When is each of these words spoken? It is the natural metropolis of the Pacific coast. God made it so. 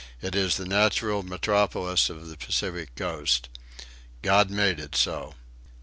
It 0.19 0.33
is 0.33 0.57
the 0.57 0.65
natural 0.65 1.21
metropolis 1.21 2.09
of 2.09 2.27
the 2.27 2.35
Pacific 2.35 2.95
coast. 2.95 3.49
God 4.23 4.49
made 4.49 4.79
it 4.79 4.95
so. 4.95 5.35